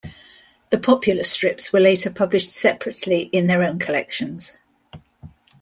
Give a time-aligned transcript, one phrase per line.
[0.71, 4.57] The popular strips were later published separately in their own collections.